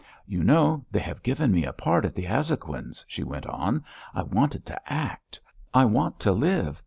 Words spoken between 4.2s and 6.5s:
wanted to act. I want to